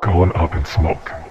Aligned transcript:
Going 0.00 0.32
up 0.34 0.54
in 0.54 0.64
smoke. 0.64 1.29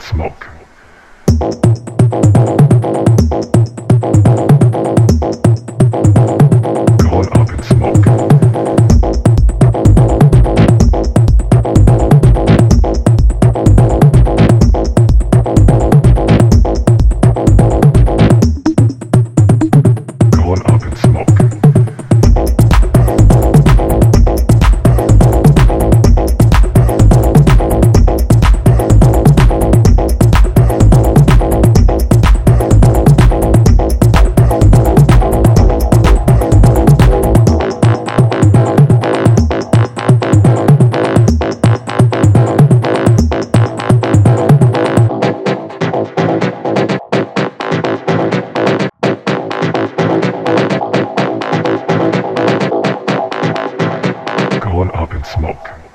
smoke. 0.00 0.46
Smoke. 55.32 55.85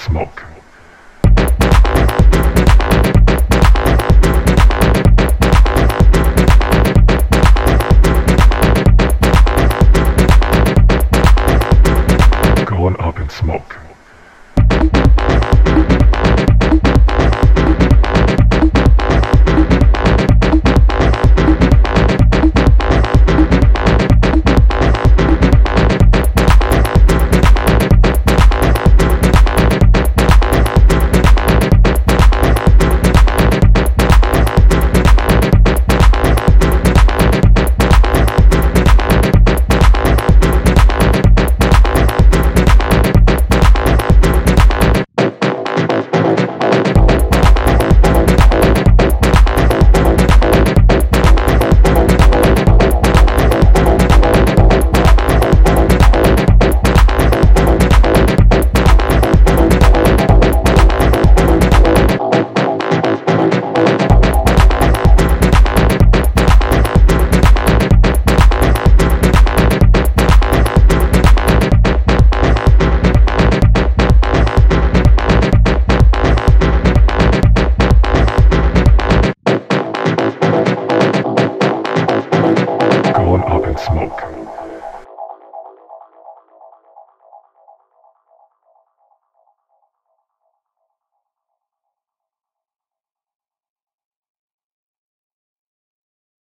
Smoke. 0.00 0.59